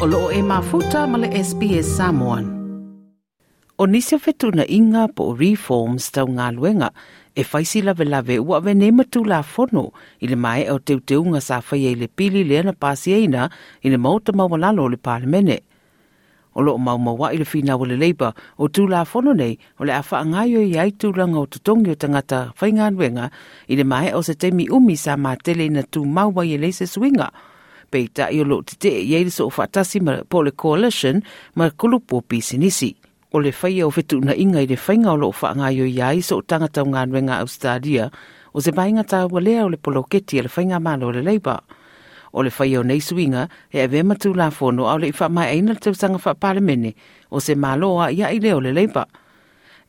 [0.00, 2.44] o e mafuta ma le SPS Samoan.
[3.76, 6.88] O nisi fetuna inga po reforms tau ngā luenga
[7.40, 9.84] e faisi lave lave ua ve ne matu la fono
[10.24, 13.48] i le mai au teu teunga sa whaia i le pili le ana pasieina
[13.86, 15.58] i le mauta mawalalo le parlemene.
[16.56, 19.54] O loo mau mawa i le fina o le leiba o tu la fono nei
[19.84, 23.26] o le afa angayo i ai tu langa o tutongi o tangata whaingan wenga
[23.72, 26.86] i le mai o se temi umi sa mātele na tu mau wai e leise
[26.88, 27.28] suinga
[27.90, 31.16] peita i o lo te te i eiriso o whaatasi ma pole coalition
[31.56, 32.90] ma kulupo pisinisi.
[33.32, 35.86] O le whai au whetu na inga i le whainga o lo whaanga i o
[35.86, 38.08] iai so o tangata o ngā nuenga Australia
[38.54, 39.78] o se bainga tā walea o le
[40.12, 41.60] keti e le whainga mālo o le leipa.
[42.32, 45.14] O le whai au nei suinga e a vema tū la fono au le i
[45.20, 46.34] wha mai aina le tausanga wha
[47.30, 49.06] o se mālo a ia i leo le leipa.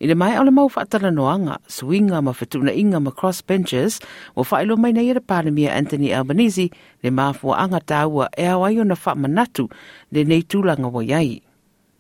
[0.02, 4.00] I le mai ole mau whaatala noanga, suinga ma whetuna inga ma crossbenchers,
[4.34, 6.72] wa whaelo mai nei era pānemia Anthony Albanese
[7.04, 9.68] le māfua anga tāua e awai o na whamanatu
[10.12, 11.44] le nei tūlanga wa iai.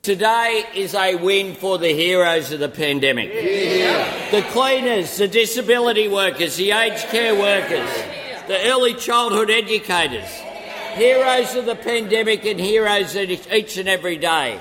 [0.01, 3.29] Today is a win for the heroes of the pandemic.
[3.31, 4.31] Yeah.
[4.31, 7.87] The cleaners, the disability workers, the aged care workers,
[8.47, 10.31] the early childhood educators.
[10.95, 14.59] Heroes of the pandemic and heroes each and every day.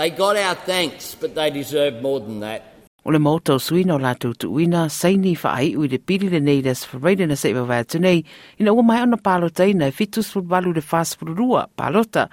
[0.00, 2.62] They got our thanks, but they deserve more than that.
[3.04, 6.38] O le mōtau sui no lātou tu uina, saini wha ai ui le pili le
[6.40, 8.22] nei des wha reide na seiwa wai atu nei,
[8.56, 12.24] ina ua mai ona pālota ina e fitus furbalu le fās pururua pālota.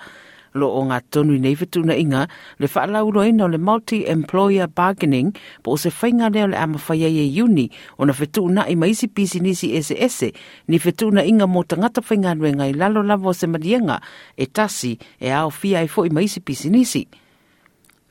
[0.55, 2.23] Lo o ngā tonu nei fitu na inga,
[2.63, 5.35] le wha ala uro ina le multi-employer bargaining
[5.67, 7.67] po o se whainga leo le amawhaia ye uni
[7.99, 10.31] o na fitu na ima isi pisi nisi ese ese
[10.71, 13.99] ni fitu na inga mō tangata whainga nuenga ngai lalo lavo se madienga
[14.39, 17.03] e tasi e ao fia e fo ima isi pisi nisi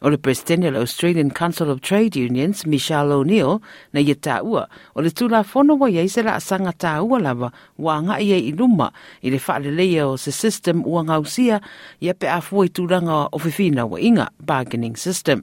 [0.07, 3.59] o le President le Australian Council of Trade Unions, Michelle O'Neill,
[3.91, 4.62] na ia tāua,
[4.95, 7.51] o le tūla fono wa iei se la asanga tāua lava,
[7.83, 8.93] wā ngā iei i luma,
[9.27, 11.59] i le whaale leia o se system ua ngausia,
[12.07, 15.43] ia pe a fuai tūranga o whiwhina wa inga, bargaining system.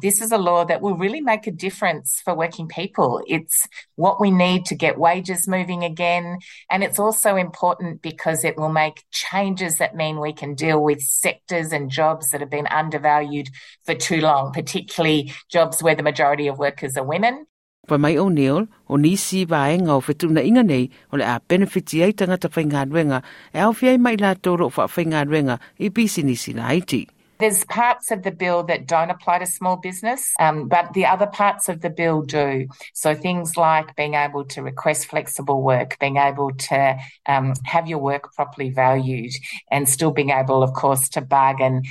[0.00, 3.20] This is a law that will really make a difference for working people.
[3.26, 3.66] It's
[3.96, 6.38] what we need to get wages moving again.
[6.70, 11.00] And it's also important because it will make changes that mean we can deal with
[11.02, 13.48] sectors and jobs that have been undervalued
[13.86, 17.46] for too long, particularly jobs where the majority of workers are women.
[17.88, 22.04] Pa mai o neol, o nisi vaenga o whetuna inga nei, o le a benefiti
[22.06, 23.20] ei tangata whaingaruenga,
[23.52, 27.06] e au fiai mai la toro wha whaingaruenga i bisi nisi la Haiti.
[27.38, 31.26] There's parts of the bill that don't apply to small business, um, but the other
[31.28, 32.66] parts of the bill do.
[32.94, 37.98] So things like being able to request flexible work, being able to um, have your
[37.98, 39.32] work properly valued,
[39.70, 41.82] and still being able, of course, to bargain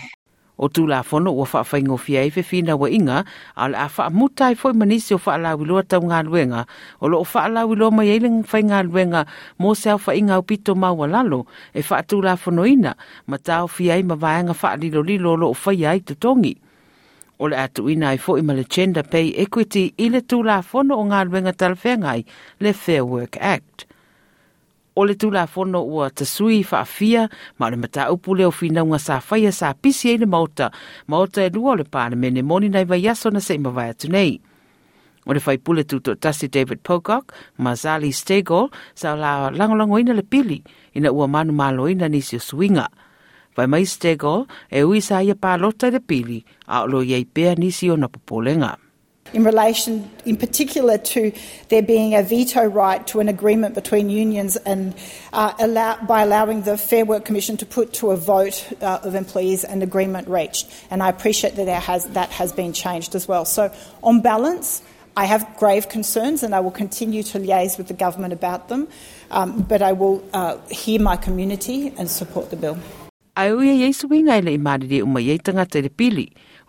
[0.57, 3.23] o tu la fono ua faa fai ngofia e i fefina wa inga
[3.55, 6.65] al a faa mutai fo manisi o faa lawi loa tau nga luenga
[7.01, 9.21] o lo fa faa lawi loa mai eile fai ngā luenga
[9.61, 11.45] mo se fa inga o pito maua lalo
[11.77, 12.93] e fa tu la fono ina
[13.29, 16.53] ma tau fia i ma vaenga faa lilo lilo lo o fai ai te tongi.
[17.39, 20.57] O le atu ina i foi ma le gender pay equity ile le tu la
[20.61, 22.25] fono o ngā luenga talfengai
[22.59, 23.85] le Fair Work Act
[24.99, 27.27] o le tula fono ua tasui fa afia
[27.61, 30.67] ma le mata upu leo fina unga sa faya sa pisi e le maota
[31.11, 34.09] maota e lua o le pāne mene moni nai vai yaso se ima vai atu
[34.09, 34.41] nei.
[35.29, 37.29] O le fai pule tuto tasi David Pocock
[37.61, 40.63] ma Zali Stegol sa la langolango ina le pili
[40.97, 42.89] ina ua manu malo ina nisi o suinga.
[43.53, 46.41] Vai mai Stegol e ui sa ia pālota le pili
[46.73, 48.73] a lo iei pea nisi o na popolenga.
[49.33, 51.31] in relation, in particular, to
[51.69, 54.95] there being a veto right to an agreement between unions, and
[55.33, 59.15] uh, allow, by allowing the Fair Work Commission to put to a vote uh, of
[59.15, 60.67] employees an agreement reached.
[60.89, 63.45] And I appreciate that has, that has been changed as well.
[63.45, 64.81] So, on balance,
[65.15, 68.87] I have grave concerns, and I will continue to liaise with the government about them.
[69.29, 72.77] Um, but I will uh, hear my community and support the bill.
[73.37, 73.59] le o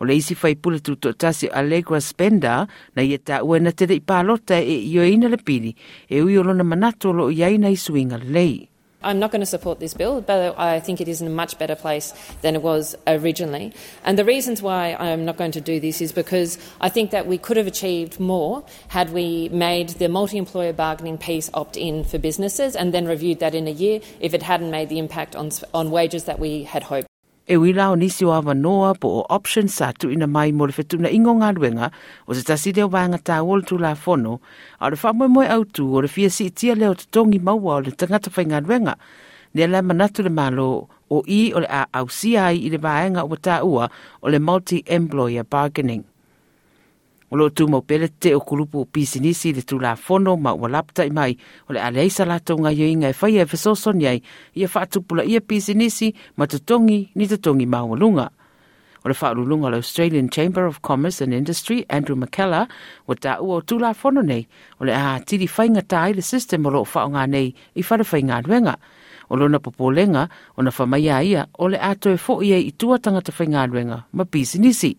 [0.01, 0.79] o le isi faipule
[1.51, 5.75] Allegra Spenda na ia na i palota e le pili
[6.09, 8.69] e ui o lona manatu loo lelei
[9.01, 11.57] I'm not going to support this bill, but I think it is in a much
[11.57, 12.13] better place
[12.43, 13.73] than it was originally.
[14.05, 17.29] And the reasons why I'm not going to do this is because I think that
[17.29, 22.03] we could have achieved more had we made the multi employer bargaining piece opt in
[22.03, 25.37] for businesses and then reviewed that in a year if it hadn't made the impact
[25.37, 27.08] on, on wages that we had hoped.
[27.49, 30.69] e wila o nisi o awa noa po o option sa tu ina mai mo
[30.69, 31.89] le fetuna ingo ngā ruenga
[32.29, 34.37] o se tasi leo wanga tā wola tu la fono
[34.85, 37.09] a le whamoe moe au tu o le fia si itia leo te
[37.49, 38.95] maua o le tangata whai ngā ruenga
[39.55, 43.25] ne la manatu le malo o i o le a au CI i le vaenga
[43.25, 43.89] o tā ua
[44.21, 46.03] o le multi-employer bargaining.
[47.31, 51.05] Olo loo tu mau pele te o kulupu o pisinisi le tulafono ma ua lapta
[51.05, 51.37] i mai
[51.69, 54.23] o le alei sa latou gaioiga e faia e fesoasoni ai
[54.57, 56.09] ia faatupulaia pisinisi
[56.41, 58.33] ma totogi ni totogi maualuga
[59.05, 62.65] o le faaluluga o le australian chamber of commerce and industry andrew mckellar
[63.09, 64.49] ua taʻua o tulafono nei
[64.81, 68.73] o le a atili faigatā ai le system o loo faaaoga nei i falefaigaluega
[69.29, 70.25] o lona popolega
[70.57, 74.97] ona famaia ia o le a toe foʻi ai i tua tagata faigaluega ma pisinisi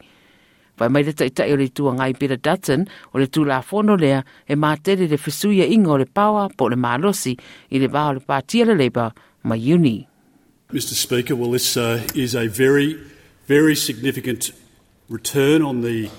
[0.80, 2.82] Pai mai reta itai o le tua ngai Peter Dutton
[3.14, 6.78] o le tū la fono lea e mātere le fisuia ingo le pawa po le
[6.80, 7.34] mālosi
[7.76, 9.10] i le vaho le pātia le leba
[9.44, 10.08] mai uni.
[10.72, 12.96] Mr Speaker, well this uh, is a very,
[13.48, 14.52] very significant
[15.10, 16.10] return on the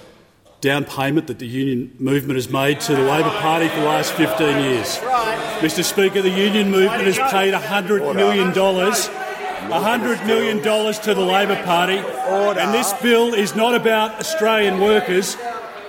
[0.61, 4.13] down payment that the union movement has made to the Labor Party for the last
[4.13, 5.01] 15 years.
[5.03, 5.39] Right.
[5.63, 9.27] Mr Speaker, the union movement has paid $100 million dollars right.
[9.69, 11.99] $100 million dollars to the Labor Party.
[12.29, 12.61] Order.
[12.61, 15.37] And this bill is not about Australian workers.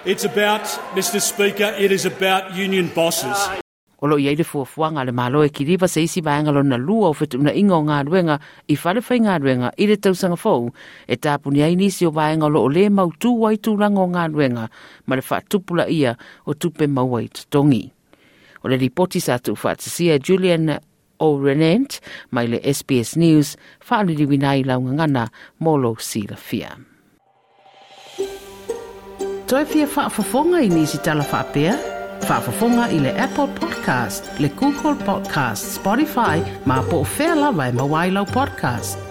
[0.06, 0.62] It's about,
[0.98, 1.22] Mr.
[1.22, 3.34] Speaker, it is about union bosses.
[4.04, 7.38] Olo i aile fuafuanga le malo e kiriva se isi vaenga lona lua o fetu
[7.40, 8.38] na inga o ngā ruenga
[8.68, 10.68] i whalefai ngā ruenga i le tausanga fau
[11.08, 14.12] e tāpuni aini si o vaenga lo o le mau tū wai tū rango o
[14.12, 14.66] ngā ruenga
[15.06, 15.22] ma le
[15.54, 16.16] tupula ia
[16.46, 17.90] o tupe mau wai tongi.
[18.64, 20.80] O ripoti sa tu fatasia Julian
[21.22, 22.02] o Renant
[22.36, 23.56] mai le SBS News
[23.90, 25.28] whaaliriwina i launga
[25.60, 26.72] Molo Silafia.
[29.52, 31.76] Toi fia whaafafonga i nisi tala whaapea?
[32.30, 38.26] Whaafafonga i le Apple Podcast, le Google Podcast, Spotify, ma po fela vai e mawailau
[38.38, 39.11] podcast.